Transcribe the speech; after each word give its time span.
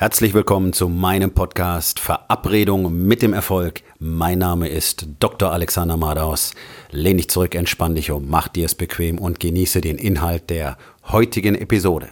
Herzlich 0.00 0.32
willkommen 0.32 0.72
zu 0.72 0.88
meinem 0.88 1.32
Podcast 1.32 1.98
Verabredung 1.98 3.04
mit 3.08 3.20
dem 3.20 3.32
Erfolg. 3.32 3.82
Mein 3.98 4.38
Name 4.38 4.68
ist 4.68 5.08
Dr. 5.18 5.50
Alexander 5.50 5.96
Madaus. 5.96 6.54
Lehn 6.92 7.16
dich 7.16 7.28
zurück, 7.28 7.56
entspann 7.56 7.96
dich 7.96 8.12
um, 8.12 8.30
mach 8.30 8.46
dir 8.46 8.66
es 8.66 8.76
bequem 8.76 9.18
und 9.18 9.40
genieße 9.40 9.80
den 9.80 9.98
Inhalt 9.98 10.50
der 10.50 10.78
heutigen 11.08 11.56
Episode. 11.56 12.10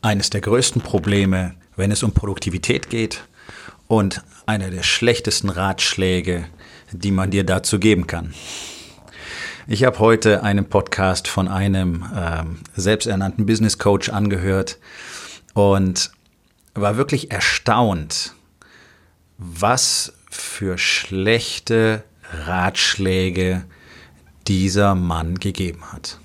Eines 0.00 0.30
der 0.30 0.42
größten 0.42 0.80
Probleme, 0.80 1.56
wenn 1.74 1.90
es 1.90 2.04
um 2.04 2.12
Produktivität 2.12 2.88
geht, 2.88 3.24
und 3.88 4.22
einer 4.46 4.70
der 4.70 4.82
schlechtesten 4.82 5.48
Ratschläge, 5.48 6.44
die 6.92 7.10
man 7.10 7.30
dir 7.30 7.44
dazu 7.44 7.78
geben 7.78 8.06
kann. 8.06 8.34
Ich 9.66 9.84
habe 9.84 9.98
heute 9.98 10.42
einen 10.42 10.66
Podcast 10.66 11.28
von 11.28 11.48
einem 11.48 12.06
ähm, 12.16 12.58
selbsternannten 12.76 13.44
Business 13.44 13.78
Coach 13.78 14.08
angehört 14.08 14.78
und 15.54 16.10
war 16.74 16.96
wirklich 16.96 17.30
erstaunt, 17.30 18.34
was 19.36 20.12
für 20.30 20.78
schlechte 20.78 22.04
Ratschläge 22.46 23.64
dieser 24.46 24.94
Mann 24.94 25.38
gegeben 25.38 25.92
hat. 25.92 26.18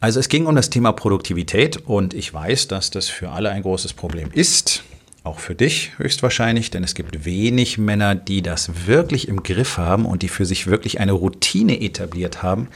Also 0.00 0.20
es 0.20 0.28
ging 0.28 0.46
um 0.46 0.54
das 0.54 0.70
Thema 0.70 0.92
Produktivität 0.92 1.76
und 1.76 2.14
ich 2.14 2.32
weiß, 2.32 2.68
dass 2.68 2.90
das 2.90 3.08
für 3.08 3.30
alle 3.30 3.50
ein 3.50 3.62
großes 3.62 3.94
Problem 3.94 4.30
ist 4.32 4.84
auch 5.24 5.40
für 5.40 5.54
dich 5.54 5.92
höchstwahrscheinlich, 5.98 6.70
denn 6.70 6.84
es 6.84 6.94
gibt 6.94 7.24
wenig 7.24 7.76
Männer, 7.76 8.14
die 8.14 8.40
das 8.40 8.86
wirklich 8.86 9.28
im 9.28 9.42
Griff 9.42 9.76
haben 9.76 10.06
und 10.06 10.22
die 10.22 10.28
für 10.28 10.46
sich 10.46 10.66
wirklich 10.66 11.00
eine 11.00 11.12
Routine 11.12 11.80
etabliert 11.80 12.42
haben, 12.42 12.68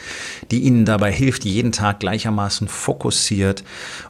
die 0.50 0.60
ihnen 0.60 0.84
dabei 0.84 1.12
hilft, 1.12 1.44
jeden 1.44 1.72
Tag 1.72 2.00
gleichermaßen 2.00 2.68
fokussiert 2.68 3.64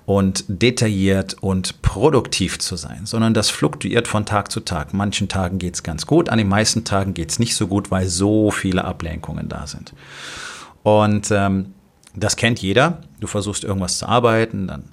und 0.06 0.44
detailliert 0.48 1.36
und 1.41 1.83
produktiv 1.83 2.58
zu 2.58 2.77
sein, 2.77 3.03
sondern 3.05 3.34
das 3.34 3.50
fluktuiert 3.50 4.08
von 4.08 4.27
Tag 4.27 4.50
zu 4.50 4.60
Tag. 4.60 4.94
Manchen 4.94 5.28
Tagen 5.28 5.58
geht 5.58 5.75
es 5.75 5.83
ganz 5.83 6.06
gut, 6.06 6.28
an 6.28 6.38
den 6.38 6.48
meisten 6.48 6.84
Tagen 6.84 7.14
geht 7.14 7.30
es 7.30 7.38
nicht 7.38 7.55
so 7.55 7.66
gut, 7.66 7.91
weil 7.91 8.08
so 8.08 8.50
viele 8.50 8.84
Ablenkungen 8.84 9.48
da 9.48 9.66
sind. 9.66 9.92
Und 10.83 11.30
ähm, 11.30 11.75
das 12.14 12.36
kennt 12.36 12.60
jeder. 12.60 12.98
Du 13.20 13.27
versuchst 13.27 13.64
irgendwas 13.64 13.98
zu 13.98 14.06
arbeiten, 14.06 14.66
dann 14.66 14.84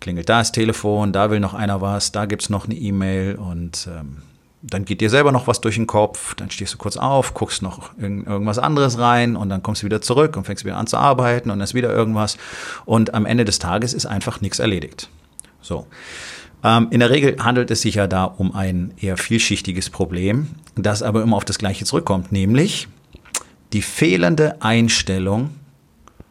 klingelt 0.00 0.28
da 0.28 0.38
das 0.38 0.52
Telefon, 0.52 1.12
da 1.12 1.30
will 1.30 1.40
noch 1.40 1.54
einer 1.54 1.80
was, 1.80 2.12
da 2.12 2.26
gibt 2.26 2.42
es 2.42 2.50
noch 2.50 2.66
eine 2.66 2.74
E-Mail 2.74 3.36
und 3.36 3.88
ähm, 3.90 4.22
dann 4.62 4.84
geht 4.84 5.00
dir 5.00 5.10
selber 5.10 5.32
noch 5.32 5.46
was 5.46 5.60
durch 5.60 5.76
den 5.76 5.86
Kopf, 5.86 6.34
dann 6.34 6.50
stehst 6.50 6.74
du 6.74 6.78
kurz 6.78 6.96
auf, 6.96 7.34
guckst 7.34 7.62
noch 7.62 7.96
in 7.98 8.24
irgendwas 8.24 8.58
anderes 8.58 8.98
rein 8.98 9.36
und 9.36 9.48
dann 9.48 9.62
kommst 9.62 9.82
du 9.82 9.86
wieder 9.86 10.02
zurück 10.02 10.36
und 10.36 10.44
fängst 10.44 10.64
wieder 10.64 10.76
an 10.76 10.86
zu 10.86 10.98
arbeiten 10.98 11.50
und 11.50 11.58
dann 11.58 11.64
ist 11.64 11.74
wieder 11.74 11.90
irgendwas 11.90 12.36
und 12.84 13.14
am 13.14 13.26
Ende 13.26 13.44
des 13.44 13.58
Tages 13.58 13.94
ist 13.94 14.06
einfach 14.06 14.40
nichts 14.40 14.58
erledigt. 14.58 15.08
So. 15.62 15.86
Ähm, 16.62 16.88
in 16.90 17.00
der 17.00 17.10
Regel 17.10 17.36
handelt 17.42 17.70
es 17.70 17.80
sich 17.80 17.94
ja 17.94 18.06
da 18.06 18.24
um 18.24 18.54
ein 18.54 18.92
eher 19.00 19.16
vielschichtiges 19.16 19.88
Problem, 19.88 20.48
das 20.76 21.02
aber 21.02 21.22
immer 21.22 21.36
auf 21.36 21.44
das 21.44 21.58
Gleiche 21.58 21.84
zurückkommt, 21.84 22.32
nämlich 22.32 22.86
die 23.72 23.82
fehlende 23.82 24.60
Einstellung 24.60 25.50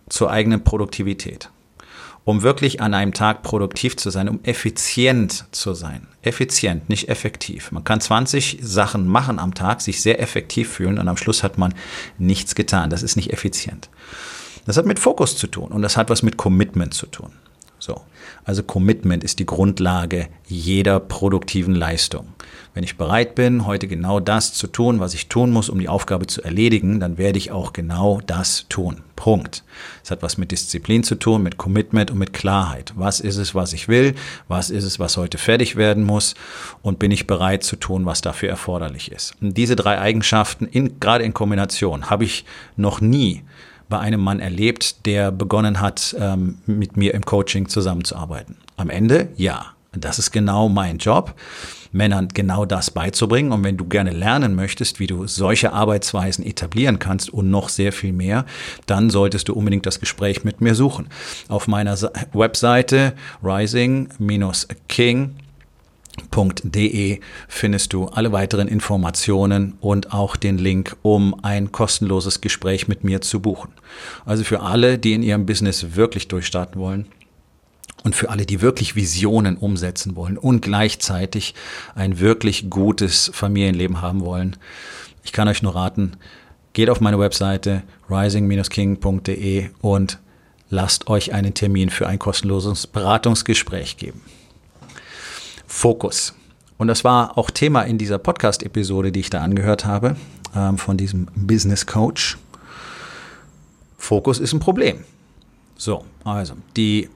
zur 0.09 0.31
eigenen 0.31 0.63
Produktivität. 0.63 1.49
Um 2.25 2.43
wirklich 2.43 2.81
an 2.81 2.93
einem 2.93 3.13
Tag 3.13 3.41
produktiv 3.41 3.97
zu 3.97 4.09
sein, 4.09 4.29
um 4.29 4.43
effizient 4.43 5.45
zu 5.51 5.73
sein. 5.73 6.07
Effizient, 6.21 6.89
nicht 6.89 7.09
effektiv. 7.09 7.71
Man 7.71 7.83
kann 7.83 8.01
20 8.01 8.59
Sachen 8.61 9.07
machen 9.07 9.39
am 9.39 9.55
Tag, 9.55 9.81
sich 9.81 10.01
sehr 10.01 10.21
effektiv 10.21 10.69
fühlen 10.69 10.99
und 10.99 11.07
am 11.07 11.17
Schluss 11.17 11.41
hat 11.41 11.57
man 11.57 11.73
nichts 12.17 12.53
getan. 12.55 12.89
Das 12.89 13.03
ist 13.03 13.15
nicht 13.15 13.31
effizient. 13.31 13.89
Das 14.65 14.77
hat 14.77 14.85
mit 14.85 14.99
Fokus 14.99 15.37
zu 15.37 15.47
tun 15.47 15.71
und 15.71 15.81
das 15.81 15.97
hat 15.97 16.09
was 16.09 16.21
mit 16.21 16.37
Commitment 16.37 16.93
zu 16.93 17.07
tun. 17.07 17.31
So. 17.79 18.01
Also 18.43 18.63
Commitment 18.63 19.23
ist 19.23 19.39
die 19.39 19.45
Grundlage 19.45 20.27
jeder 20.45 20.99
produktiven 20.99 21.73
Leistung. 21.73 22.27
Wenn 22.73 22.83
ich 22.83 22.97
bereit 22.97 23.35
bin, 23.35 23.65
heute 23.65 23.87
genau 23.87 24.19
das 24.19 24.53
zu 24.53 24.67
tun, 24.67 24.99
was 24.99 25.13
ich 25.13 25.27
tun 25.27 25.51
muss, 25.51 25.69
um 25.69 25.79
die 25.79 25.89
Aufgabe 25.89 26.27
zu 26.27 26.43
erledigen, 26.43 26.99
dann 26.99 27.17
werde 27.17 27.37
ich 27.37 27.51
auch 27.51 27.73
genau 27.73 28.21
das 28.25 28.65
tun. 28.69 29.01
Punkt. 29.15 29.63
Es 30.01 30.11
hat 30.11 30.21
was 30.21 30.37
mit 30.37 30.51
Disziplin 30.51 31.03
zu 31.03 31.15
tun, 31.15 31.43
mit 31.43 31.57
Commitment 31.57 32.09
und 32.09 32.19
mit 32.19 32.31
Klarheit. 32.31 32.93
Was 32.95 33.19
ist 33.19 33.35
es, 33.35 33.53
was 33.53 33.73
ich 33.73 33.89
will? 33.89 34.15
Was 34.47 34.69
ist 34.69 34.85
es, 34.85 34.97
was 34.97 35.17
heute 35.17 35.37
fertig 35.37 35.75
werden 35.75 36.05
muss? 36.05 36.35
Und 36.81 36.99
bin 36.99 37.11
ich 37.11 37.27
bereit 37.27 37.63
zu 37.63 37.75
tun, 37.75 38.05
was 38.05 38.21
dafür 38.21 38.49
erforderlich 38.49 39.11
ist? 39.11 39.33
Und 39.41 39.57
diese 39.57 39.75
drei 39.75 39.99
Eigenschaften, 39.99 40.65
in, 40.65 41.01
gerade 41.01 41.25
in 41.25 41.33
Kombination, 41.33 42.09
habe 42.09 42.23
ich 42.23 42.45
noch 42.77 43.01
nie 43.01 43.43
bei 43.89 43.99
einem 43.99 44.21
Mann 44.21 44.39
erlebt, 44.39 45.05
der 45.05 45.31
begonnen 45.31 45.81
hat, 45.81 46.15
ähm, 46.17 46.59
mit 46.65 46.95
mir 46.95 47.13
im 47.13 47.25
Coaching 47.25 47.67
zusammenzuarbeiten. 47.67 48.55
Am 48.77 48.89
Ende, 48.89 49.29
ja, 49.35 49.73
das 49.91 50.19
ist 50.19 50.31
genau 50.31 50.69
mein 50.69 50.97
Job, 50.97 51.35
Männern 51.91 52.27
genau 52.27 52.65
das 52.65 52.91
beizubringen. 52.91 53.51
Und 53.51 53.63
wenn 53.63 53.77
du 53.77 53.85
gerne 53.85 54.11
lernen 54.11 54.55
möchtest, 54.55 54.99
wie 54.99 55.07
du 55.07 55.25
solche 55.27 55.73
Arbeitsweisen 55.73 56.45
etablieren 56.45 56.99
kannst 56.99 57.29
und 57.31 57.49
noch 57.49 57.69
sehr 57.69 57.91
viel 57.91 58.13
mehr, 58.13 58.45
dann 58.85 59.09
solltest 59.09 59.49
du 59.49 59.53
unbedingt 59.53 59.85
das 59.85 59.99
Gespräch 59.99 60.43
mit 60.43 60.61
mir 60.61 60.75
suchen. 60.75 61.07
Auf 61.47 61.67
meiner 61.67 61.97
Webseite 62.33 63.13
rising-king 63.43 65.35
De 66.63 67.19
findest 67.47 67.93
du 67.93 68.05
alle 68.05 68.31
weiteren 68.33 68.67
Informationen 68.67 69.77
und 69.79 70.13
auch 70.13 70.35
den 70.35 70.57
Link, 70.57 70.97
um 71.01 71.33
ein 71.43 71.71
kostenloses 71.71 72.41
Gespräch 72.41 72.87
mit 72.87 73.03
mir 73.03 73.21
zu 73.21 73.39
buchen. 73.39 73.71
Also 74.25 74.43
für 74.43 74.59
alle, 74.59 74.97
die 74.97 75.13
in 75.13 75.23
ihrem 75.23 75.45
Business 75.45 75.95
wirklich 75.95 76.27
durchstarten 76.27 76.79
wollen 76.79 77.07
und 78.03 78.15
für 78.15 78.29
alle, 78.29 78.45
die 78.45 78.61
wirklich 78.61 78.95
Visionen 78.95 79.57
umsetzen 79.57 80.15
wollen 80.15 80.37
und 80.37 80.61
gleichzeitig 80.61 81.53
ein 81.95 82.19
wirklich 82.19 82.69
gutes 82.69 83.29
Familienleben 83.33 84.01
haben 84.01 84.21
wollen. 84.21 84.55
Ich 85.23 85.33
kann 85.33 85.47
euch 85.47 85.61
nur 85.61 85.75
raten, 85.75 86.13
geht 86.73 86.89
auf 86.89 87.01
meine 87.01 87.19
Webseite 87.19 87.83
rising-king.de 88.09 89.69
und 89.81 90.19
lasst 90.69 91.07
euch 91.09 91.33
einen 91.33 91.53
Termin 91.53 91.89
für 91.89 92.07
ein 92.07 92.19
kostenloses 92.19 92.87
Beratungsgespräch 92.87 93.97
geben. 93.97 94.21
Fokus. 95.67 96.33
Und 96.77 96.87
das 96.87 97.03
war 97.03 97.37
auch 97.37 97.51
Thema 97.51 97.81
in 97.81 97.97
dieser 97.97 98.17
Podcast-Episode, 98.17 99.11
die 99.11 99.19
ich 99.19 99.29
da 99.29 99.41
angehört 99.41 99.85
habe, 99.85 100.15
ähm, 100.55 100.77
von 100.77 100.95
diesem 100.95 101.27
Business 101.35 101.85
Coach. 101.85 102.37
Fokus 103.97 104.39
ist 104.39 104.53
ein 104.53 104.59
Problem. 104.59 105.03
So, 105.75 106.05
also 106.23 106.53
die 106.77 107.09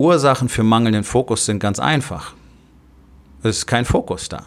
Ursachen 0.00 0.48
für 0.48 0.62
mangelnden 0.62 1.04
Fokus 1.04 1.44
sind 1.44 1.58
ganz 1.58 1.78
einfach. 1.78 2.32
Es 3.42 3.58
ist 3.58 3.66
kein 3.66 3.84
Fokus 3.84 4.30
da. 4.30 4.46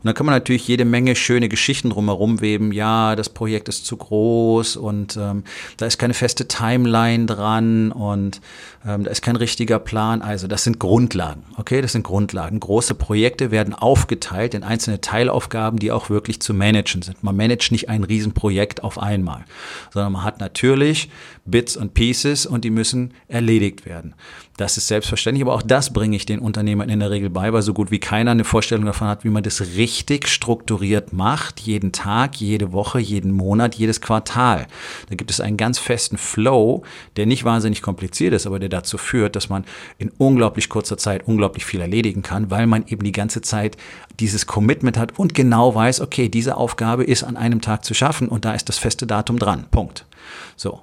Und 0.00 0.06
dann 0.06 0.14
kann 0.14 0.24
man 0.24 0.34
natürlich 0.34 0.66
jede 0.66 0.86
Menge 0.86 1.14
schöne 1.14 1.50
Geschichten 1.50 1.90
drumherum 1.90 2.40
weben. 2.40 2.72
Ja, 2.72 3.16
das 3.16 3.28
Projekt 3.28 3.68
ist 3.68 3.84
zu 3.84 3.98
groß 3.98 4.76
und 4.76 5.18
ähm, 5.18 5.44
da 5.76 5.84
ist 5.84 5.98
keine 5.98 6.14
feste 6.14 6.48
Timeline 6.48 7.26
dran 7.26 7.92
und 7.92 8.40
ähm, 8.86 9.04
da 9.04 9.10
ist 9.10 9.20
kein 9.20 9.36
richtiger 9.36 9.78
Plan. 9.78 10.22
Also 10.22 10.46
das 10.46 10.64
sind 10.64 10.78
Grundlagen. 10.78 11.42
Okay, 11.58 11.82
das 11.82 11.92
sind 11.92 12.04
Grundlagen. 12.04 12.60
Große 12.60 12.94
Projekte 12.94 13.50
werden 13.50 13.74
aufgeteilt 13.74 14.54
in 14.54 14.62
einzelne 14.62 15.02
Teilaufgaben, 15.02 15.78
die 15.78 15.92
auch 15.92 16.08
wirklich 16.08 16.40
zu 16.40 16.54
managen 16.54 17.02
sind. 17.02 17.22
Man 17.22 17.36
managt 17.36 17.70
nicht 17.70 17.90
ein 17.90 18.04
Riesenprojekt 18.04 18.82
auf 18.82 18.98
einmal, 18.98 19.44
sondern 19.92 20.12
man 20.12 20.24
hat 20.24 20.40
natürlich 20.40 21.10
Bits 21.44 21.76
und 21.76 21.94
Pieces 21.94 22.46
und 22.46 22.64
die 22.64 22.70
müssen 22.70 23.14
erledigt 23.28 23.86
werden. 23.86 24.14
Das 24.56 24.76
ist 24.76 24.88
selbstverständlich, 24.88 25.42
aber 25.42 25.54
auch 25.54 25.62
das 25.62 25.90
bringe 25.90 26.16
ich 26.16 26.26
den 26.26 26.38
Unternehmern 26.38 26.90
in 26.90 27.00
der 27.00 27.10
Regel 27.10 27.30
bei, 27.30 27.50
weil 27.52 27.62
so 27.62 27.72
gut 27.72 27.90
wie 27.90 27.98
keiner 27.98 28.32
eine 28.32 28.44
Vorstellung 28.44 28.84
davon 28.84 29.08
hat, 29.08 29.24
wie 29.24 29.30
man 29.30 29.42
das 29.42 29.60
richtig 29.76 30.28
strukturiert 30.28 31.14
macht, 31.14 31.60
jeden 31.60 31.92
Tag, 31.92 32.36
jede 32.36 32.72
Woche, 32.72 33.00
jeden 33.00 33.32
Monat, 33.32 33.74
jedes 33.74 34.02
Quartal. 34.02 34.66
Da 35.08 35.14
gibt 35.14 35.30
es 35.30 35.40
einen 35.40 35.56
ganz 35.56 35.78
festen 35.78 36.18
Flow, 36.18 36.82
der 37.16 37.24
nicht 37.24 37.44
wahnsinnig 37.44 37.80
kompliziert 37.80 38.34
ist, 38.34 38.46
aber 38.46 38.58
der 38.58 38.68
dazu 38.68 38.98
führt, 38.98 39.34
dass 39.34 39.48
man 39.48 39.64
in 39.96 40.10
unglaublich 40.18 40.68
kurzer 40.68 40.98
Zeit 40.98 41.26
unglaublich 41.26 41.64
viel 41.64 41.80
erledigen 41.80 42.20
kann, 42.20 42.50
weil 42.50 42.66
man 42.66 42.84
eben 42.86 43.02
die 43.02 43.12
ganze 43.12 43.40
Zeit 43.40 43.78
dieses 44.18 44.46
Commitment 44.46 44.98
hat 44.98 45.18
und 45.18 45.32
genau 45.32 45.74
weiß, 45.74 46.02
okay, 46.02 46.28
diese 46.28 46.58
Aufgabe 46.58 47.04
ist 47.04 47.24
an 47.24 47.38
einem 47.38 47.62
Tag 47.62 47.84
zu 47.84 47.94
schaffen 47.94 48.28
und 48.28 48.44
da 48.44 48.52
ist 48.52 48.68
das 48.68 48.76
feste 48.76 49.06
Datum 49.06 49.38
dran. 49.38 49.66
Punkt. 49.70 50.04
So. 50.56 50.82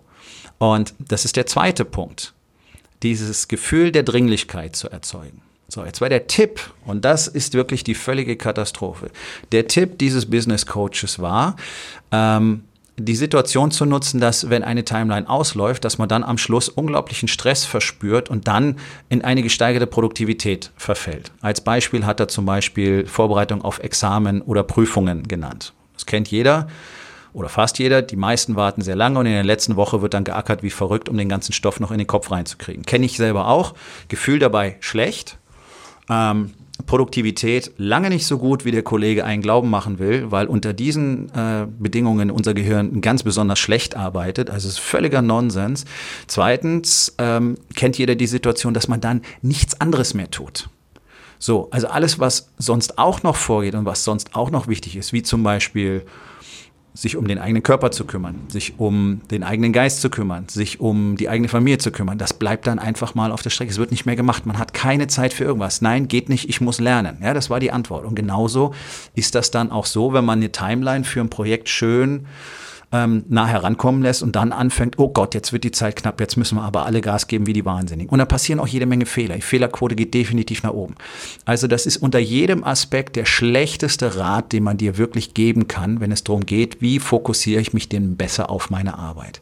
Und 0.59 0.93
das 0.99 1.25
ist 1.25 1.35
der 1.35 1.45
zweite 1.45 1.85
Punkt 1.85 2.33
dieses 3.03 3.47
Gefühl 3.47 3.91
der 3.91 4.03
Dringlichkeit 4.03 4.75
zu 4.75 4.89
erzeugen. 4.89 5.41
So, 5.69 5.83
jetzt 5.83 5.99
war 5.99 6.09
der 6.09 6.27
Tipp, 6.27 6.61
und 6.85 7.03
das 7.03 7.27
ist 7.27 7.53
wirklich 7.53 7.83
die 7.83 7.93
völlige 7.93 8.37
Katastrophe. 8.37 9.11
Der 9.51 9.67
Tipp 9.67 9.99
dieses 9.99 10.29
Business 10.29 10.65
Coaches 10.65 11.19
war, 11.19 11.57
ähm, 12.11 12.63
die 12.99 13.15
Situation 13.15 13.69
zu 13.69 13.85
nutzen, 13.85 14.19
dass 14.19 14.49
wenn 14.49 14.63
eine 14.63 14.83
Timeline 14.83 15.29
ausläuft, 15.29 15.85
dass 15.85 15.99
man 15.99 16.09
dann 16.09 16.23
am 16.23 16.39
Schluss 16.39 16.67
unglaublichen 16.67 17.27
Stress 17.27 17.63
verspürt 17.63 18.29
und 18.29 18.47
dann 18.47 18.77
in 19.09 19.23
eine 19.23 19.43
gesteigerte 19.43 19.85
Produktivität 19.85 20.71
verfällt. 20.77 21.31
Als 21.41 21.61
Beispiel 21.61 22.05
hat 22.05 22.19
er 22.19 22.27
zum 22.27 22.45
Beispiel 22.45 23.05
Vorbereitung 23.05 23.61
auf 23.61 23.79
Examen 23.79 24.41
oder 24.41 24.63
Prüfungen 24.63 25.27
genannt. 25.27 25.73
Das 25.93 26.07
kennt 26.07 26.29
jeder 26.29 26.67
oder 27.37 27.49
fast 27.49 27.77
jeder. 27.77 28.01
Die 28.01 28.15
meisten 28.15 28.55
warten 28.55 28.81
sehr 28.81 28.95
lange 28.95 29.19
und 29.19 29.27
in 29.27 29.33
der 29.33 29.43
letzten 29.43 29.75
Woche 29.75 30.01
wird 30.01 30.15
dann 30.15 30.23
geackert 30.23 30.63
wie 30.63 30.71
verrückt, 30.71 31.07
um 31.07 31.17
den 31.17 31.29
ganzen 31.29 31.53
Stoff 31.53 31.79
noch 31.79 31.91
in 31.91 31.99
den 31.99 32.07
Kopf 32.07 32.31
reinzukriegen. 32.31 32.83
Kenne 32.83 33.05
ich 33.05 33.15
selber 33.15 33.47
auch. 33.47 33.75
Gefühl 34.07 34.39
dabei 34.39 34.77
schlecht. 34.79 35.37
Ähm, 36.09 36.53
Produktivität 36.87 37.73
lange 37.77 38.09
nicht 38.09 38.25
so 38.25 38.39
gut, 38.39 38.65
wie 38.65 38.71
der 38.71 38.81
Kollege 38.81 39.23
einen 39.23 39.43
glauben 39.43 39.69
machen 39.69 39.99
will, 39.99 40.31
weil 40.31 40.47
unter 40.47 40.73
diesen 40.73 41.29
äh, 41.29 41.67
Bedingungen 41.77 42.31
unser 42.31 42.55
Gehirn 42.55 43.01
ganz 43.01 43.21
besonders 43.21 43.59
schlecht 43.59 43.95
arbeitet. 43.95 44.49
Also 44.49 44.67
es 44.67 44.75
ist 44.75 44.79
völliger 44.79 45.21
Nonsens. 45.21 45.85
Zweitens 46.25 47.13
ähm, 47.19 47.55
kennt 47.75 47.99
jeder 47.99 48.15
die 48.15 48.27
Situation, 48.27 48.73
dass 48.73 48.87
man 48.87 48.99
dann 48.99 49.21
nichts 49.43 49.79
anderes 49.79 50.15
mehr 50.15 50.31
tut. 50.31 50.69
So, 51.37 51.67
also 51.69 51.85
alles, 51.87 52.17
was 52.17 52.49
sonst 52.57 52.97
auch 52.97 53.21
noch 53.21 53.35
vorgeht 53.35 53.75
und 53.75 53.85
was 53.85 54.03
sonst 54.03 54.35
auch 54.35 54.49
noch 54.49 54.67
wichtig 54.67 54.95
ist, 54.95 55.13
wie 55.13 55.21
zum 55.21 55.43
Beispiel 55.43 56.03
sich 56.97 57.15
um 57.15 57.27
den 57.27 57.37
eigenen 57.37 57.61
Körper 57.61 57.91
zu 57.91 58.05
kümmern, 58.05 58.41
sich 58.47 58.79
um 58.79 59.21
den 59.29 59.43
eigenen 59.43 59.71
Geist 59.71 60.01
zu 60.01 60.09
kümmern, 60.09 60.45
sich 60.47 60.79
um 60.79 61.15
die 61.15 61.29
eigene 61.29 61.47
Familie 61.47 61.77
zu 61.77 61.91
kümmern. 61.91 62.17
Das 62.17 62.33
bleibt 62.33 62.65
dann 62.65 62.79
einfach 62.79 63.13
mal 63.13 63.31
auf 63.31 63.43
der 63.43 63.51
Strecke. 63.51 63.69
Es 63.69 63.77
wird 63.77 63.91
nicht 63.91 64.07
mehr 64.07 64.15
gemacht. 64.15 64.47
Man 64.47 64.57
hat 64.57 64.73
keine 64.73 65.05
Zeit 65.05 65.31
für 65.31 65.43
irgendwas. 65.43 65.81
Nein, 65.81 66.07
geht 66.07 66.27
nicht, 66.27 66.49
ich 66.49 66.59
muss 66.59 66.79
lernen. 66.79 67.17
Ja, 67.21 67.35
das 67.35 67.51
war 67.51 67.59
die 67.59 67.71
Antwort. 67.71 68.03
Und 68.03 68.15
genauso 68.15 68.73
ist 69.13 69.35
das 69.35 69.51
dann 69.51 69.71
auch 69.71 69.85
so, 69.85 70.11
wenn 70.11 70.25
man 70.25 70.39
eine 70.39 70.51
Timeline 70.51 71.03
für 71.03 71.21
ein 71.21 71.29
Projekt 71.29 71.69
schön 71.69 72.25
ähm, 72.91 73.25
nah 73.27 73.47
herankommen 73.47 74.01
lässt 74.01 74.23
und 74.23 74.35
dann 74.35 74.51
anfängt, 74.51 74.97
oh 74.97 75.09
Gott, 75.09 75.33
jetzt 75.33 75.51
wird 75.51 75.63
die 75.63 75.71
Zeit 75.71 75.95
knapp, 75.95 76.19
jetzt 76.21 76.37
müssen 76.37 76.55
wir 76.55 76.63
aber 76.63 76.85
alle 76.85 77.01
Gas 77.01 77.27
geben 77.27 77.45
wie 77.45 77.53
die 77.53 77.65
Wahnsinnigen. 77.65 78.09
Und 78.09 78.19
da 78.19 78.25
passieren 78.25 78.59
auch 78.59 78.67
jede 78.67 78.85
Menge 78.85 79.05
Fehler. 79.05 79.35
Die 79.35 79.41
Fehlerquote 79.41 79.95
geht 79.95 80.13
definitiv 80.13 80.63
nach 80.63 80.71
oben. 80.71 80.95
Also 81.45 81.67
das 81.67 81.85
ist 81.85 81.97
unter 81.97 82.19
jedem 82.19 82.63
Aspekt 82.63 83.15
der 83.15 83.25
schlechteste 83.25 84.15
Rat, 84.15 84.53
den 84.53 84.63
man 84.63 84.77
dir 84.77 84.97
wirklich 84.97 85.33
geben 85.33 85.67
kann, 85.67 85.99
wenn 85.99 86.11
es 86.11 86.23
darum 86.23 86.45
geht, 86.45 86.81
wie 86.81 86.99
fokussiere 86.99 87.61
ich 87.61 87.73
mich 87.73 87.89
denn 87.89 88.15
besser 88.15 88.49
auf 88.49 88.69
meine 88.69 88.97
Arbeit 88.97 89.41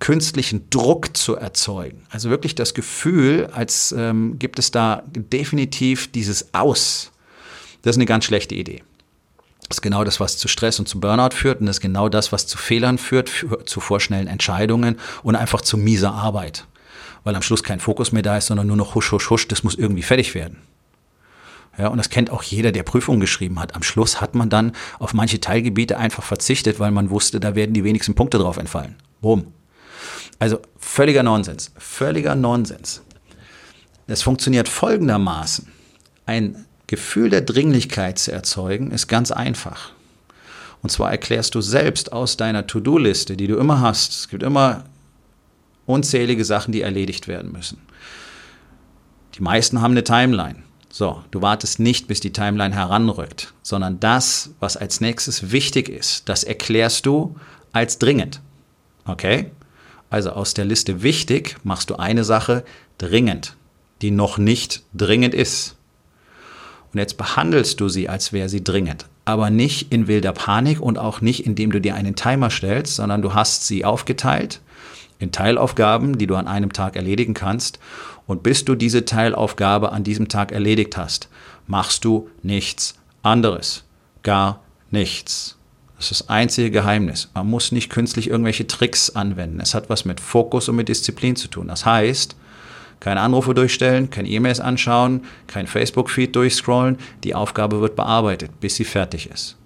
künstlichen 0.00 0.68
Druck 0.68 1.16
zu 1.16 1.36
erzeugen. 1.36 2.02
Also 2.10 2.28
wirklich 2.28 2.56
das 2.56 2.74
Gefühl, 2.74 3.48
als 3.52 3.94
ähm, 3.96 4.36
gibt 4.36 4.58
es 4.58 4.72
da 4.72 5.04
definitiv 5.14 6.10
dieses 6.10 6.52
Aus. 6.52 7.12
Das 7.82 7.92
ist 7.92 7.98
eine 7.98 8.06
ganz 8.06 8.24
schlechte 8.24 8.56
Idee. 8.56 8.82
Das 9.68 9.78
ist 9.78 9.82
genau 9.82 10.04
das, 10.04 10.20
was 10.20 10.36
zu 10.36 10.48
Stress 10.48 10.78
und 10.78 10.88
zu 10.88 11.00
Burnout 11.00 11.34
führt 11.34 11.60
und 11.60 11.66
das 11.66 11.76
ist 11.76 11.80
genau 11.80 12.08
das, 12.08 12.30
was 12.30 12.46
zu 12.46 12.56
Fehlern 12.56 12.98
führt, 12.98 13.30
zu 13.64 13.80
vorschnellen 13.80 14.28
Entscheidungen 14.28 14.96
und 15.22 15.34
einfach 15.34 15.60
zu 15.60 15.76
mieser 15.76 16.12
Arbeit. 16.12 16.66
Weil 17.24 17.34
am 17.34 17.42
Schluss 17.42 17.64
kein 17.64 17.80
Fokus 17.80 18.12
mehr 18.12 18.22
da 18.22 18.36
ist, 18.36 18.46
sondern 18.46 18.68
nur 18.68 18.76
noch 18.76 18.94
husch, 18.94 19.10
husch, 19.10 19.30
husch, 19.30 19.48
das 19.48 19.64
muss 19.64 19.74
irgendwie 19.74 20.02
fertig 20.02 20.34
werden. 20.34 20.58
Ja, 21.78 21.88
und 21.88 21.98
das 21.98 22.08
kennt 22.08 22.30
auch 22.30 22.42
jeder, 22.42 22.72
der 22.72 22.84
Prüfungen 22.84 23.20
geschrieben 23.20 23.58
hat. 23.58 23.74
Am 23.74 23.82
Schluss 23.82 24.20
hat 24.20 24.34
man 24.34 24.48
dann 24.48 24.72
auf 24.98 25.12
manche 25.12 25.40
Teilgebiete 25.40 25.98
einfach 25.98 26.22
verzichtet, 26.22 26.80
weil 26.80 26.90
man 26.90 27.10
wusste, 27.10 27.38
da 27.40 27.54
werden 27.54 27.74
die 27.74 27.84
wenigsten 27.84 28.14
Punkte 28.14 28.38
drauf 28.38 28.56
entfallen. 28.56 28.96
Boom. 29.20 29.52
Also 30.38 30.60
völliger 30.78 31.22
Nonsens. 31.22 31.72
Völliger 31.76 32.34
Nonsens. 32.34 33.02
Das 34.06 34.22
funktioniert 34.22 34.68
folgendermaßen. 34.68 35.70
Ein 36.24 36.64
Gefühl 36.86 37.30
der 37.30 37.40
Dringlichkeit 37.40 38.18
zu 38.18 38.32
erzeugen, 38.32 38.90
ist 38.90 39.08
ganz 39.08 39.30
einfach. 39.30 39.92
Und 40.82 40.90
zwar 40.90 41.10
erklärst 41.10 41.54
du 41.54 41.60
selbst 41.60 42.12
aus 42.12 42.36
deiner 42.36 42.66
To-Do-Liste, 42.66 43.36
die 43.36 43.48
du 43.48 43.56
immer 43.56 43.80
hast. 43.80 44.12
Es 44.12 44.28
gibt 44.28 44.42
immer 44.42 44.84
unzählige 45.86 46.44
Sachen, 46.44 46.72
die 46.72 46.82
erledigt 46.82 47.28
werden 47.28 47.52
müssen. 47.52 47.78
Die 49.34 49.42
meisten 49.42 49.80
haben 49.80 49.92
eine 49.92 50.04
Timeline. 50.04 50.62
So, 50.88 51.22
du 51.30 51.42
wartest 51.42 51.78
nicht, 51.78 52.08
bis 52.08 52.20
die 52.20 52.32
Timeline 52.32 52.74
heranrückt, 52.74 53.52
sondern 53.62 54.00
das, 54.00 54.50
was 54.60 54.76
als 54.76 55.00
nächstes 55.00 55.50
wichtig 55.50 55.88
ist, 55.88 56.28
das 56.28 56.42
erklärst 56.42 57.04
du 57.04 57.36
als 57.72 57.98
dringend. 57.98 58.40
Okay? 59.04 59.50
Also 60.08 60.30
aus 60.30 60.54
der 60.54 60.64
Liste 60.64 61.02
wichtig 61.02 61.56
machst 61.64 61.90
du 61.90 61.96
eine 61.96 62.24
Sache 62.24 62.64
dringend, 62.96 63.56
die 64.02 64.10
noch 64.10 64.38
nicht 64.38 64.84
dringend 64.94 65.34
ist. 65.34 65.76
Und 66.96 67.00
jetzt 67.00 67.18
behandelst 67.18 67.78
du 67.82 67.90
sie, 67.90 68.08
als 68.08 68.32
wäre 68.32 68.48
sie 68.48 68.64
dringend. 68.64 69.04
Aber 69.26 69.50
nicht 69.50 69.92
in 69.92 70.06
wilder 70.06 70.32
Panik 70.32 70.80
und 70.80 70.96
auch 70.96 71.20
nicht, 71.20 71.44
indem 71.44 71.70
du 71.70 71.78
dir 71.78 71.94
einen 71.94 72.16
Timer 72.16 72.48
stellst, 72.48 72.96
sondern 72.96 73.20
du 73.20 73.34
hast 73.34 73.66
sie 73.66 73.84
aufgeteilt 73.84 74.62
in 75.18 75.30
Teilaufgaben, 75.30 76.16
die 76.16 76.26
du 76.26 76.36
an 76.36 76.48
einem 76.48 76.72
Tag 76.72 76.96
erledigen 76.96 77.34
kannst. 77.34 77.80
Und 78.26 78.42
bis 78.42 78.64
du 78.64 78.74
diese 78.74 79.04
Teilaufgabe 79.04 79.92
an 79.92 80.04
diesem 80.04 80.28
Tag 80.28 80.52
erledigt 80.52 80.96
hast, 80.96 81.28
machst 81.66 82.02
du 82.06 82.30
nichts 82.42 82.94
anderes. 83.22 83.84
Gar 84.22 84.62
nichts. 84.90 85.58
Das 85.98 86.10
ist 86.10 86.22
das 86.22 86.28
einzige 86.30 86.70
Geheimnis. 86.70 87.28
Man 87.34 87.46
muss 87.46 87.72
nicht 87.72 87.90
künstlich 87.90 88.30
irgendwelche 88.30 88.66
Tricks 88.66 89.10
anwenden. 89.10 89.60
Es 89.60 89.74
hat 89.74 89.90
was 89.90 90.06
mit 90.06 90.18
Fokus 90.18 90.70
und 90.70 90.76
mit 90.76 90.88
Disziplin 90.88 91.36
zu 91.36 91.48
tun. 91.48 91.68
Das 91.68 91.84
heißt, 91.84 92.36
keine 93.06 93.20
Anrufe 93.20 93.54
durchstellen, 93.54 94.10
keine 94.10 94.28
E-Mails 94.28 94.58
anschauen, 94.58 95.20
kein 95.46 95.68
Facebook-Feed 95.68 96.34
durchscrollen. 96.34 96.98
Die 97.22 97.36
Aufgabe 97.36 97.80
wird 97.80 97.94
bearbeitet, 97.94 98.58
bis 98.58 98.74
sie 98.74 98.84
fertig 98.84 99.30
ist. 99.30 99.56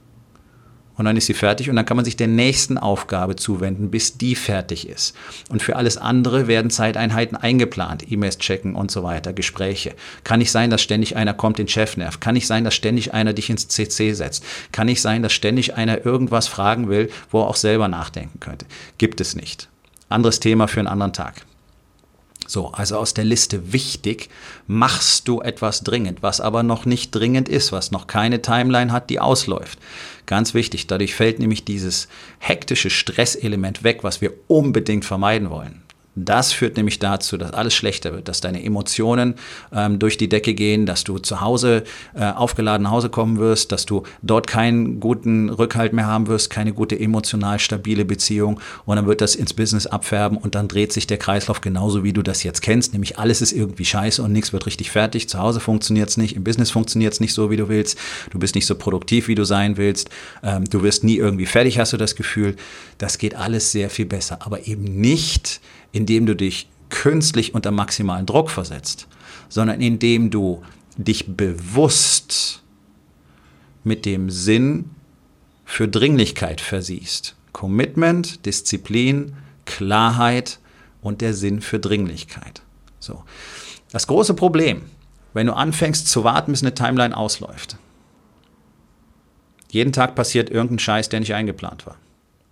Und 0.97 1.07
dann 1.07 1.17
ist 1.17 1.25
sie 1.25 1.33
fertig 1.33 1.71
und 1.71 1.77
dann 1.77 1.87
kann 1.87 1.97
man 1.97 2.05
sich 2.05 2.17
der 2.17 2.27
nächsten 2.27 2.77
Aufgabe 2.77 3.37
zuwenden, 3.37 3.91
bis 3.91 4.19
die 4.19 4.35
fertig 4.35 4.87
ist. 4.87 5.17
Und 5.49 5.63
für 5.63 5.77
alles 5.77 5.97
andere 5.97 6.49
werden 6.49 6.71
Zeiteinheiten 6.71 7.35
eingeplant, 7.35 8.13
E-Mails 8.13 8.37
checken 8.37 8.75
und 8.75 8.91
so 8.91 9.05
weiter, 9.05 9.33
Gespräche. 9.33 9.95
Kann 10.23 10.41
nicht 10.41 10.51
sein, 10.51 10.69
dass 10.69 10.83
ständig 10.83 11.17
einer 11.17 11.33
kommt, 11.33 11.57
den 11.57 11.69
Chef 11.69 11.97
nervt. 11.97 12.21
Kann 12.21 12.35
nicht 12.35 12.47
sein, 12.47 12.65
dass 12.65 12.75
ständig 12.75 13.15
einer 13.15 13.33
dich 13.33 13.49
ins 13.49 13.69
CC 13.69 14.13
setzt. 14.13 14.45
Kann 14.71 14.85
nicht 14.85 15.01
sein, 15.01 15.23
dass 15.23 15.33
ständig 15.33 15.77
einer 15.77 16.05
irgendwas 16.05 16.47
fragen 16.47 16.91
will, 16.91 17.09
wo 17.31 17.41
er 17.41 17.47
auch 17.47 17.57
selber 17.57 17.89
nachdenken 17.89 18.39
könnte. 18.39 18.67
Gibt 18.99 19.19
es 19.23 19.35
nicht. 19.35 19.71
Anderes 20.11 20.41
Thema 20.41 20.69
für 20.69 20.81
einen 20.81 20.89
anderen 20.89 21.15
Tag. 21.15 21.47
So, 22.50 22.73
also 22.73 22.99
aus 22.99 23.14
der 23.14 23.23
Liste 23.23 23.73
wichtig, 23.73 24.29
machst 24.67 25.29
du 25.29 25.41
etwas 25.41 25.85
dringend, 25.85 26.25
was 26.25 26.41
aber 26.41 26.64
noch 26.64 26.85
nicht 26.85 27.14
dringend 27.14 27.49
ist, 27.49 27.70
was 27.70 27.93
noch 27.93 28.08
keine 28.08 28.43
Timeline 28.43 28.91
hat, 28.91 29.08
die 29.08 29.20
ausläuft. 29.20 29.79
Ganz 30.26 30.52
wichtig, 30.52 30.88
dadurch 30.88 31.14
fällt 31.14 31.38
nämlich 31.38 31.64
dieses 31.64 32.08
hektische 32.41 32.91
Stresselement 32.91 33.85
weg, 33.85 34.02
was 34.02 34.20
wir 34.20 34.32
unbedingt 34.49 35.05
vermeiden 35.05 35.49
wollen. 35.49 35.82
Das 36.17 36.53
führt 36.53 36.77
nämlich 36.77 36.99
dazu, 36.99 37.37
dass 37.37 37.53
alles 37.53 37.73
schlechter 37.73 38.12
wird, 38.12 38.27
dass 38.27 38.41
deine 38.41 38.65
Emotionen 38.65 39.35
ähm, 39.73 40.01
durch 40.01 40.19
die 40.19 40.29
Decke 40.29 40.55
gehen, 40.55 40.85
dass 40.85 41.05
du 41.05 41.19
zu 41.19 41.41
Hause 41.41 41.85
äh, 42.15 42.25
aufgeladen 42.25 42.83
nach 42.83 42.91
Hause 42.91 43.11
kommen 43.11 43.39
wirst, 43.39 43.71
dass 43.71 43.87
du 43.87 44.03
dort 44.21 44.49
keinen 44.49 44.99
guten 44.99 45.51
Rückhalt 45.51 45.93
mehr 45.93 46.08
haben 46.08 46.27
wirst, 46.27 46.51
keine 46.51 46.73
gute 46.73 46.99
emotional 46.99 47.61
stabile 47.61 48.05
Beziehung 48.05 48.61
und 48.87 48.96
dann 48.96 49.06
wird 49.06 49.20
das 49.20 49.37
ins 49.37 49.55
Business 49.55 49.87
abfärben 49.87 50.37
und 50.37 50.56
dann 50.56 50.67
dreht 50.67 50.93
sich 50.93 51.06
der 51.06 51.19
Kreislauf 51.19 51.61
genauso, 51.61 52.03
wie 52.03 52.13
du 52.13 52.23
das 52.23 52.43
jetzt 52.43 52.61
kennst, 52.61 52.93
nämlich 52.93 53.19
alles 53.19 53.41
ist 53.41 53.53
irgendwie 53.53 53.84
scheiße 53.84 54.20
und 54.20 54.32
nichts 54.32 54.53
wird 54.53 54.67
richtig 54.67 54.91
fertig. 54.91 55.29
Zu 55.29 55.39
Hause 55.39 55.61
funktioniert 55.61 56.08
es 56.08 56.17
nicht, 56.17 56.34
im 56.34 56.43
Business 56.43 56.73
funktioniert 56.73 57.13
es 57.13 57.20
nicht 57.20 57.34
so, 57.34 57.51
wie 57.51 57.56
du 57.56 57.69
willst, 57.69 57.96
du 58.31 58.39
bist 58.41 58.56
nicht 58.56 58.67
so 58.67 58.75
produktiv, 58.75 59.29
wie 59.29 59.37
du 59.37 59.44
sein 59.44 59.77
willst, 59.77 60.11
ähm, 60.43 60.65
du 60.65 60.82
wirst 60.82 61.05
nie 61.05 61.17
irgendwie 61.17 61.46
fertig, 61.46 61.79
hast 61.79 61.93
du 61.93 61.96
das 61.96 62.17
Gefühl. 62.17 62.56
Das 62.99 63.19
geht 63.19 63.37
alles 63.37 63.70
sehr 63.70 63.91
viel 63.91 64.06
besser, 64.06 64.39
aber 64.41 64.67
eben 64.67 64.82
nicht 64.82 65.61
indem 65.93 66.27
du 66.27 66.35
dich 66.35 66.69
künstlich 66.89 67.55
unter 67.55 67.70
maximalen 67.70 68.27
Druck 68.27 68.51
versetzt, 68.51 69.06
sondern 69.49 69.81
indem 69.81 70.31
du 70.31 70.63
dich 70.97 71.37
bewusst 71.37 72.63
mit 73.85 74.05
dem 74.05 74.31
Sinn 74.31 74.91
für 75.65 75.89
Dringlichkeit 75.89 76.61
versiehst. 76.61 77.37
Commitment, 77.53 78.44
Disziplin, 78.47 79.37
Klarheit 79.65 80.59
und 81.01 81.20
der 81.20 81.35
Sinn 81.35 81.61
für 81.61 81.79
Dringlichkeit. 81.79 82.63
So. 82.99 83.25
Das 83.93 84.06
große 84.06 84.35
Problem, 84.35 84.82
wenn 85.32 85.47
du 85.47 85.55
anfängst 85.55 86.09
zu 86.09 86.25
warten, 86.25 86.53
bis 86.53 86.63
eine 86.63 86.75
Timeline 86.75 87.17
ausläuft. 87.17 87.77
Jeden 89.70 89.93
Tag 89.93 90.15
passiert 90.15 90.51
irgendein 90.51 90.81
Scheiß, 90.81 91.09
der 91.09 91.20
nicht 91.20 91.35
eingeplant 91.35 91.87
war. 91.87 91.97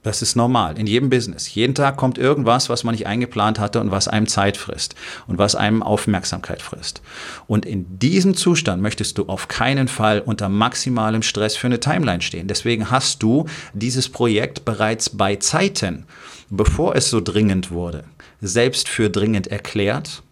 Das 0.08 0.22
ist 0.22 0.36
normal 0.36 0.78
in 0.78 0.86
jedem 0.86 1.10
Business. 1.10 1.54
Jeden 1.54 1.74
Tag 1.74 1.98
kommt 1.98 2.16
irgendwas, 2.16 2.70
was 2.70 2.82
man 2.82 2.94
nicht 2.94 3.06
eingeplant 3.06 3.58
hatte 3.58 3.78
und 3.78 3.90
was 3.90 4.08
einem 4.08 4.26
Zeit 4.26 4.56
frisst 4.56 4.94
und 5.26 5.36
was 5.36 5.54
einem 5.54 5.82
Aufmerksamkeit 5.82 6.62
frisst. 6.62 7.02
Und 7.46 7.66
in 7.66 7.98
diesem 7.98 8.34
Zustand 8.34 8.80
möchtest 8.80 9.18
du 9.18 9.26
auf 9.26 9.48
keinen 9.48 9.86
Fall 9.86 10.20
unter 10.20 10.48
maximalem 10.48 11.20
Stress 11.20 11.56
für 11.56 11.66
eine 11.66 11.78
Timeline 11.78 12.22
stehen. 12.22 12.48
Deswegen 12.48 12.90
hast 12.90 13.22
du 13.22 13.44
dieses 13.74 14.08
Projekt 14.08 14.64
bereits 14.64 15.10
bei 15.10 15.36
Zeiten, 15.36 16.06
bevor 16.48 16.96
es 16.96 17.10
so 17.10 17.20
dringend 17.20 17.70
wurde, 17.70 18.04
selbst 18.40 18.88
für 18.88 19.10
dringend 19.10 19.48
erklärt 19.48 20.22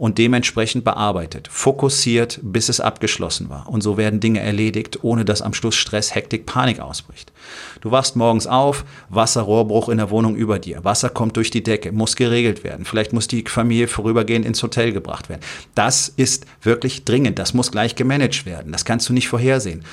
und 0.00 0.16
dementsprechend 0.16 0.82
bearbeitet, 0.82 1.46
fokussiert, 1.52 2.40
bis 2.42 2.70
es 2.70 2.80
abgeschlossen 2.80 3.50
war. 3.50 3.68
Und 3.68 3.82
so 3.82 3.98
werden 3.98 4.18
Dinge 4.18 4.40
erledigt, 4.40 5.04
ohne 5.04 5.26
dass 5.26 5.42
am 5.42 5.52
Schluss 5.52 5.74
Stress, 5.74 6.14
Hektik, 6.14 6.46
Panik 6.46 6.80
ausbricht. 6.80 7.34
Du 7.82 7.90
wachst 7.90 8.16
morgens 8.16 8.46
auf, 8.46 8.86
Wasserrohrbruch 9.10 9.90
in 9.90 9.98
der 9.98 10.08
Wohnung 10.08 10.36
über 10.36 10.58
dir, 10.58 10.84
Wasser 10.84 11.10
kommt 11.10 11.36
durch 11.36 11.50
die 11.50 11.62
Decke, 11.62 11.92
muss 11.92 12.16
geregelt 12.16 12.64
werden. 12.64 12.86
Vielleicht 12.86 13.12
muss 13.12 13.28
die 13.28 13.44
Familie 13.46 13.88
vorübergehend 13.88 14.46
ins 14.46 14.62
Hotel 14.62 14.92
gebracht 14.92 15.28
werden. 15.28 15.42
Das 15.74 16.08
ist 16.08 16.46
wirklich 16.62 17.04
dringend, 17.04 17.38
das 17.38 17.52
muss 17.52 17.70
gleich 17.70 17.94
gemanagt 17.94 18.46
werden. 18.46 18.72
Das 18.72 18.86
kannst 18.86 19.06
du 19.10 19.12
nicht 19.12 19.28
vorhersehen. 19.28 19.84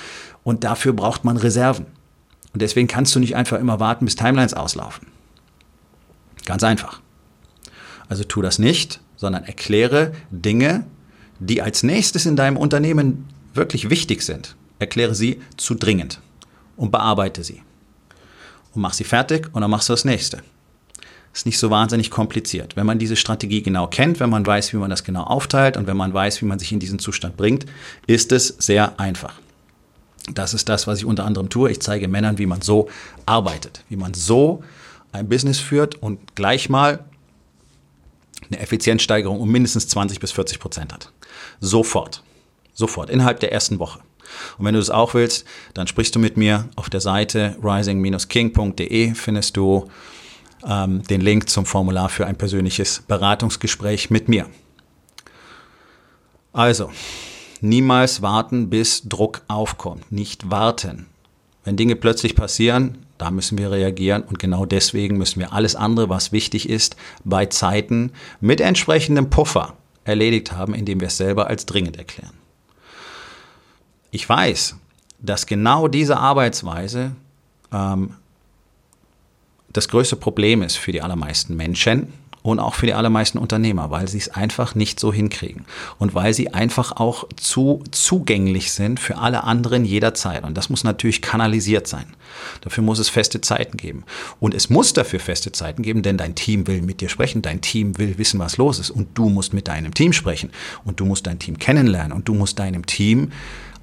Und 0.45 0.63
dafür 0.63 0.93
braucht 0.93 1.25
man 1.25 1.35
Reserven. 1.35 1.85
Und 2.53 2.61
deswegen 2.61 2.87
kannst 2.87 3.13
du 3.13 3.19
nicht 3.19 3.35
einfach 3.35 3.59
immer 3.59 3.81
warten, 3.81 4.05
bis 4.05 4.15
Timelines 4.15 4.53
auslaufen. 4.53 5.07
Ganz 6.45 6.63
einfach. 6.63 7.01
Also 8.07 8.23
tu 8.23 8.41
das 8.41 8.57
nicht, 8.57 9.01
sondern 9.17 9.43
erkläre 9.43 10.13
Dinge, 10.31 10.85
die 11.39 11.61
als 11.61 11.83
nächstes 11.83 12.25
in 12.25 12.35
deinem 12.35 12.55
Unternehmen 12.55 13.25
wirklich 13.53 13.89
wichtig 13.89 14.21
sind. 14.21 14.55
Erkläre 14.79 15.15
sie 15.15 15.41
zu 15.57 15.75
dringend 15.75 16.21
und 16.77 16.91
bearbeite 16.91 17.43
sie. 17.43 17.61
Und 18.73 18.81
mach 18.81 18.93
sie 18.93 19.03
fertig 19.03 19.49
und 19.53 19.61
dann 19.61 19.71
machst 19.71 19.89
du 19.89 19.93
das 19.93 20.05
nächste. 20.05 20.41
Ist 21.33 21.45
nicht 21.45 21.59
so 21.59 21.69
wahnsinnig 21.69 22.09
kompliziert. 22.09 22.75
Wenn 22.75 22.85
man 22.85 22.99
diese 22.99 23.15
Strategie 23.15 23.61
genau 23.61 23.87
kennt, 23.87 24.19
wenn 24.19 24.29
man 24.29 24.45
weiß, 24.45 24.73
wie 24.73 24.77
man 24.77 24.89
das 24.89 25.03
genau 25.03 25.23
aufteilt 25.23 25.77
und 25.77 25.87
wenn 25.87 25.97
man 25.97 26.13
weiß, 26.13 26.41
wie 26.41 26.45
man 26.45 26.59
sich 26.59 26.71
in 26.71 26.79
diesen 26.79 26.99
Zustand 26.99 27.37
bringt, 27.37 27.65
ist 28.07 28.31
es 28.31 28.47
sehr 28.59 28.99
einfach. 28.99 29.33
Das 30.33 30.53
ist 30.53 30.67
das, 30.69 30.87
was 30.87 30.99
ich 30.99 31.05
unter 31.05 31.25
anderem 31.25 31.49
tue. 31.49 31.71
Ich 31.71 31.79
zeige 31.79 32.07
Männern, 32.07 32.37
wie 32.37 32.45
man 32.45 32.61
so 32.61 32.89
arbeitet, 33.25 33.83
wie 33.89 33.95
man 33.95 34.13
so 34.13 34.63
ein 35.11 35.29
Business 35.29 35.59
führt 35.59 35.95
und 35.95 36.35
gleich 36.35 36.69
mal 36.69 37.05
eine 38.49 38.59
Effizienzsteigerung 38.59 39.39
um 39.39 39.49
mindestens 39.49 39.87
20 39.87 40.19
bis 40.19 40.31
40 40.31 40.59
Prozent 40.59 40.93
hat. 40.93 41.11
Sofort. 41.59 42.23
Sofort. 42.73 43.09
Innerhalb 43.09 43.39
der 43.39 43.51
ersten 43.51 43.79
Woche. 43.79 43.99
Und 44.57 44.65
wenn 44.65 44.73
du 44.73 44.79
das 44.79 44.89
auch 44.89 45.13
willst, 45.13 45.45
dann 45.73 45.87
sprichst 45.87 46.15
du 46.15 46.19
mit 46.19 46.37
mir 46.37 46.69
auf 46.75 46.89
der 46.89 47.01
Seite 47.01 47.55
rising-king.de 47.63 49.13
findest 49.15 49.57
du 49.57 49.89
ähm, 50.65 51.03
den 51.03 51.21
Link 51.21 51.49
zum 51.49 51.65
Formular 51.65 52.09
für 52.09 52.25
ein 52.25 52.37
persönliches 52.37 53.03
Beratungsgespräch 53.07 54.09
mit 54.09 54.27
mir. 54.27 54.47
Also, 56.53 56.91
niemals 57.61 58.21
warten, 58.21 58.69
bis 58.69 59.03
Druck 59.07 59.41
aufkommt. 59.47 60.11
Nicht 60.11 60.49
warten. 60.49 61.07
Wenn 61.63 61.77
Dinge 61.77 61.95
plötzlich 61.95 62.35
passieren, 62.35 63.05
da 63.17 63.31
müssen 63.31 63.57
wir 63.57 63.71
reagieren 63.71 64.23
und 64.23 64.39
genau 64.39 64.65
deswegen 64.65 65.17
müssen 65.17 65.39
wir 65.39 65.53
alles 65.53 65.75
andere, 65.75 66.09
was 66.09 66.31
wichtig 66.31 66.69
ist, 66.69 66.95
bei 67.23 67.45
Zeiten 67.47 68.11
mit 68.39 68.61
entsprechendem 68.61 69.29
Puffer 69.29 69.73
erledigt 70.03 70.51
haben, 70.51 70.73
indem 70.73 70.99
wir 70.99 71.07
es 71.07 71.17
selber 71.17 71.47
als 71.47 71.65
dringend 71.65 71.97
erklären. 71.97 72.33
Ich 74.11 74.27
weiß, 74.27 74.75
dass 75.19 75.45
genau 75.45 75.87
diese 75.87 76.17
Arbeitsweise 76.17 77.11
ähm, 77.71 78.15
das 79.69 79.89
größte 79.89 80.15
Problem 80.15 80.61
ist 80.61 80.77
für 80.77 80.91
die 80.91 81.01
allermeisten 81.01 81.55
Menschen 81.55 82.13
und 82.41 82.59
auch 82.59 82.75
für 82.75 82.85
die 82.85 82.93
allermeisten 82.93 83.37
Unternehmer, 83.37 83.91
weil 83.91 84.07
sie 84.07 84.17
es 84.17 84.29
einfach 84.29 84.75
nicht 84.75 84.99
so 84.99 85.11
hinkriegen 85.11 85.65
und 85.97 86.15
weil 86.15 86.33
sie 86.33 86.53
einfach 86.53 86.93
auch 86.93 87.27
zu 87.35 87.83
zugänglich 87.91 88.71
sind 88.71 88.99
für 88.99 89.17
alle 89.17 89.43
anderen 89.43 89.85
jederzeit. 89.85 90.43
Und 90.43 90.55
das 90.55 90.69
muss 90.69 90.83
natürlich 90.83 91.21
kanalisiert 91.21 91.87
sein. 91.87 92.05
Dafür 92.61 92.83
muss 92.83 92.99
es 92.99 93.09
feste 93.09 93.41
Zeiten 93.41 93.77
geben. 93.77 94.03
Und 94.39 94.53
es 94.53 94.69
muss 94.69 94.93
dafür 94.93 95.19
feste 95.19 95.51
Zeiten 95.51 95.81
geben, 95.81 96.03
denn 96.03 96.17
dein 96.17 96.35
Team 96.35 96.67
will 96.67 96.81
mit 96.81 97.01
dir 97.01 97.09
sprechen, 97.09 97.41
dein 97.41 97.61
Team 97.61 97.97
will 97.97 98.17
wissen, 98.17 98.39
was 98.39 98.57
los 98.57 98.79
ist 98.79 98.89
und 98.89 99.17
du 99.17 99.29
musst 99.29 99.53
mit 99.53 99.67
deinem 99.67 99.93
Team 99.93 100.13
sprechen 100.13 100.51
und 100.85 100.99
du 100.99 101.05
musst 101.05 101.27
dein 101.27 101.39
Team 101.39 101.57
kennenlernen 101.57 102.11
und 102.11 102.27
du 102.27 102.33
musst 102.33 102.59
deinem 102.59 102.85
Team 102.85 103.31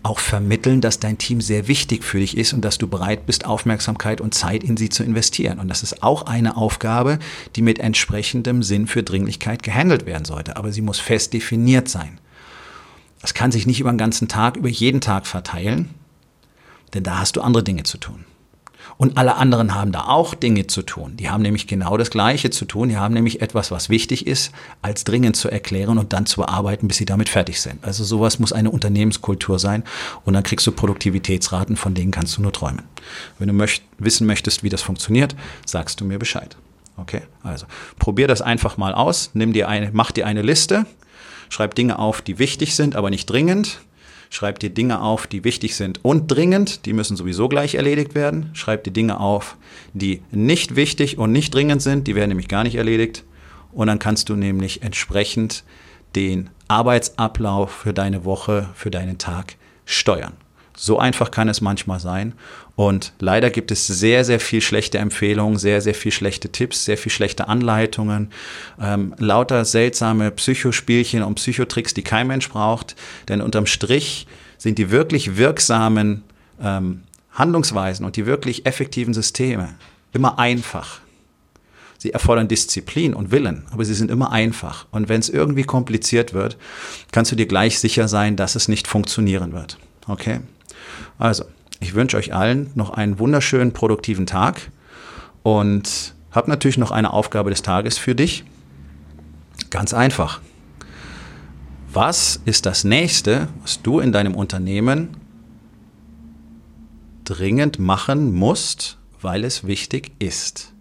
auch 0.05 0.19
vermitteln, 0.19 0.81
dass 0.81 1.01
dein 1.01 1.19
Team 1.19 1.41
sehr 1.41 1.67
wichtig 1.67 2.05
für 2.05 2.21
dich 2.21 2.37
ist 2.37 2.53
und 2.53 2.63
dass 2.63 2.79
du 2.79 2.87
bereit 2.87 3.27
bist, 3.27 3.47
Aufmerksamkeit 3.47 4.21
und 4.21 4.35
Zeit 4.35 4.63
in 4.63 4.77
sie 4.77 4.91
zu 4.91 5.03
investieren. 5.03 5.59
Und 5.59 5.69
das 5.69 5.83
ist 5.83 6.03
auch 6.03 6.27
eine 6.27 6.57
Aufgabe, 6.57 7.19
die 7.57 7.63
mit 7.63 7.79
entsprechendem 7.79 8.63
Sinn 8.63 8.87
für 8.87 9.03
Dringlichkeit 9.03 9.63
gehandelt 9.63 10.05
werden 10.05 10.27
sollte. 10.27 10.57
Aber 10.57 10.73
sie 10.73 10.83
muss 10.83 11.01
fest 11.01 11.33
definiert 11.33 11.89
sein. 11.89 12.21
Das 13.23 13.33
kann 13.33 13.51
sich 13.51 13.67
nicht 13.67 13.81
über 13.81 13.91
den 13.91 13.99
ganzen 13.99 14.29
Tag, 14.29 14.57
über 14.59 14.69
jeden 14.69 15.01
Tag 15.01 15.27
verteilen, 15.27 15.89
denn 16.93 17.03
da 17.03 17.19
hast 17.19 17.37
du 17.37 17.41
andere 17.41 17.65
Dinge 17.65 17.85
zu 17.85 17.97
tun. 17.97 18.27
Und 18.97 19.17
alle 19.19 19.37
anderen 19.37 19.75
haben 19.75 19.93
da 19.93 20.05
auch 20.05 20.35
Dinge 20.35 20.67
zu 20.67 20.83
tun. 20.83 21.17
Die 21.17 21.31
haben 21.31 21.43
nämlich 21.43 21.67
genau 21.67 21.97
das 21.97 22.11
Gleiche 22.11 22.51
zu 22.51 22.65
tun. 22.65 22.89
Die 22.89 22.97
haben 22.97 23.15
nämlich 23.15 23.43
etwas, 23.43 23.71
was 23.71 23.89
wichtig 23.89 24.27
ist, 24.27 24.53
als 24.83 25.05
dringend 25.05 25.37
zu 25.37 25.51
erklären 25.51 25.99
und 25.99 26.13
dann 26.13 26.27
zu 26.27 26.41
bearbeiten, 26.41 26.89
bis 26.89 26.99
sie 26.99 27.05
damit 27.05 27.29
fertig 27.29 27.61
sind. 27.61 27.83
Also 27.85 28.05
sowas 28.05 28.39
muss 28.39 28.53
eine 28.53 28.71
Unternehmenskultur 28.71 29.59
sein. 29.59 29.85
Und 30.25 30.35
dann 30.35 30.43
kriegst 30.43 30.67
du 30.67 30.73
Produktivitätsraten, 30.73 31.77
von 31.77 31.95
denen 31.95 32.13
kannst 32.13 32.37
du 32.37 32.43
nur 32.43 32.53
träumen. 32.53 32.83
Wenn 33.39 33.49
du 33.49 33.55
möcht 33.55 33.83
wissen 33.99 34.27
möchtest, 34.27 34.63
wie 34.63 34.69
das 34.69 34.83
funktioniert, 34.83 35.35
sagst 35.67 36.01
du 36.01 36.05
mir 36.05 36.19
Bescheid. 36.19 36.57
Okay, 36.97 37.23
also 37.43 37.67
probier 37.99 38.29
das 38.29 38.41
einfach 38.41 38.77
mal 38.77 38.95
aus. 38.95 39.31
Nimm 39.35 39.53
dir 39.53 39.69
eine, 39.69 39.91
mach 39.93 40.13
dir 40.13 40.27
eine 40.27 40.43
Liste, 40.43 40.87
schreib 41.49 41.75
Dinge 41.75 41.99
auf, 41.99 42.23
die 42.23 42.39
wichtig 42.39 42.77
sind, 42.77 42.95
aber 42.95 43.11
nicht 43.11 43.27
dringend 43.27 43.81
Schreib 44.31 44.59
dir 44.59 44.71
Dinge 44.71 45.01
auf, 45.01 45.27
die 45.27 45.45
wichtig 45.45 45.77
sind 45.77 46.05
und 46.05 46.29
dringend. 46.29 46.87
Die 46.87 46.93
müssen 46.93 47.17
sowieso 47.17 47.49
gleich 47.49 47.75
erledigt 47.75 48.15
werden. 48.15 48.51
Schreib 48.55 48.85
dir 48.85 48.93
Dinge 48.93 49.21
auf, 49.21 49.57
die 49.93 50.23
nicht 50.31 50.77
wichtig 50.77 51.19
und 51.19 51.33
nicht 51.33 51.55
dringend 51.55 51.83
sind. 51.83 52.07
Die 52.07 52.15
werden 52.15 52.31
nämlich 52.31 52.49
gar 52.49 52.65
nicht 52.65 52.77
erledigt. 52.77 53.25
Und 53.73 53.89
dann 53.89 53.99
kannst 53.99 54.29
du 54.29 54.37
nämlich 54.37 54.83
entsprechend 54.83 55.65
den 56.15 56.51
Arbeitsablauf 56.69 57.71
für 57.71 57.93
deine 57.93 58.25
Woche, 58.25 58.69
für 58.75 58.91
deinen 58.91 59.19
Tag 59.19 59.57
steuern. 59.85 60.35
So 60.77 60.99
einfach 60.99 61.31
kann 61.31 61.49
es 61.49 61.61
manchmal 61.61 62.01
sein. 62.01 62.35
Und 62.77 63.13
leider 63.21 63.51
gibt 63.51 63.71
es 63.71 63.87
sehr, 63.87 64.25
sehr 64.25 64.41
viel 64.41 64.61
schlechte 64.61 64.99
Empfehlungen, 64.99 65.57
sehr, 65.57 65.81
sehr 65.81 65.95
viel 65.95 66.11
schlechte 66.11 66.51
Tipps, 66.51 66.85
sehr 66.85 66.99
viel 66.99 67.13
schlechte 67.13 67.47
Anleitungen, 67.47 68.31
ähm, 68.81 69.15
lauter 69.19 69.65
seltsame 69.65 70.33
Psychospielchen 70.33 71.23
und 71.23 71.37
Psychotricks, 71.37 71.95
die 71.95 72.03
kein 72.03 72.27
Mensch 72.27 72.49
braucht. 72.49 72.97
Denn 73.29 73.41
unterm 73.41 73.67
Strich 73.67 74.27
sind 74.59 74.79
die 74.79 74.91
wirklich 74.91 75.37
wirksamen 75.37 76.25
ähm, 76.61 77.03
Handlungsweisen 77.31 78.05
und 78.05 78.17
die 78.17 78.27
wirklich 78.27 78.67
effektiven 78.67 79.15
Systeme 79.15 79.75
immer 80.13 80.39
einfach. 80.39 81.01
Sie 81.99 82.13
erfordern 82.13 82.49
Disziplin 82.49 83.15
und 83.15 83.31
Willen, 83.31 83.65
aber 83.71 83.85
sie 83.85 83.95
sind 83.95 84.11
immer 84.11 84.31
einfach. 84.31 84.87
Und 84.91 85.09
wenn 85.09 85.21
es 85.21 85.31
irgendwie 85.31 85.63
kompliziert 85.63 86.35
wird, 86.35 86.57
kannst 87.13 87.33
du 87.33 87.37
dir 87.37 87.47
gleich 87.47 87.79
sicher 87.79 88.09
sein, 88.09 88.37
dass 88.37 88.57
es 88.57 88.69
nicht 88.69 88.87
funktionieren 88.87 89.53
wird. 89.53 89.79
Okay? 90.07 90.41
Also, 91.19 91.45
ich 91.81 91.95
wünsche 91.95 92.17
euch 92.17 92.35
allen 92.35 92.71
noch 92.75 92.91
einen 92.91 93.19
wunderschönen, 93.19 93.73
produktiven 93.73 94.27
Tag 94.27 94.71
und 95.43 96.15
habe 96.31 96.51
natürlich 96.51 96.79
noch 96.79 96.91
eine 96.91 97.13
Aufgabe 97.13 97.51
des 97.51 97.63
Tages 97.63 97.99
für 97.99 98.15
dich. 98.15 98.45
Ganz 99.71 99.95
einfach. 99.95 100.41
Was 101.93 102.41
ist 102.45 102.67
das 102.67 102.85
nächste, 102.85 103.49
was 103.63 103.83
du 103.83 104.01
in 104.01 104.13
deinem 104.13 104.35
Unternehmen 104.35 105.17
dringend 107.25 107.79
machen 107.79 108.35
musst, 108.35 108.99
weil 109.21 109.45
es 109.45 109.67
wichtig 109.67 110.13
ist? 110.19 110.73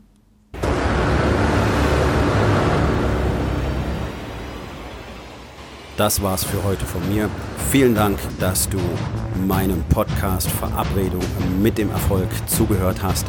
Das 5.98 6.24
war's 6.24 6.43
für 6.43 6.63
heute 6.63 6.86
von 6.86 7.08
mir. 7.13 7.29
Vielen 7.70 7.93
Dank, 7.93 8.17
dass 8.39 8.67
du 8.67 8.79
meinem 9.46 9.84
Podcast 9.90 10.50
Verabredung 10.50 11.24
mit 11.62 11.78
dem 11.78 11.90
Erfolg 11.92 12.30
zugehört 12.48 13.02
hast. 13.02 13.25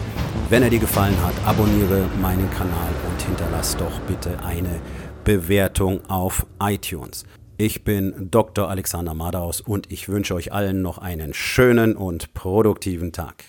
Wenn 0.50 0.62
er 0.62 0.70
dir 0.70 0.78
gefallen 0.78 1.16
hat, 1.24 1.34
abonniere 1.46 2.06
meinen 2.20 2.50
Kanal 2.50 2.90
und 3.10 3.22
hinterlass 3.22 3.76
doch 3.76 4.00
bitte 4.00 4.38
eine 4.44 4.80
Bewertung 5.24 6.04
auf 6.08 6.46
iTunes. 6.60 7.24
Ich 7.56 7.84
bin 7.84 8.28
Dr. 8.30 8.68
Alexander 8.68 9.14
Madaus 9.14 9.60
und 9.60 9.90
ich 9.92 10.08
wünsche 10.08 10.34
euch 10.34 10.52
allen 10.52 10.82
noch 10.82 10.98
einen 10.98 11.32
schönen 11.32 11.96
und 11.96 12.34
produktiven 12.34 13.12
Tag. 13.12 13.44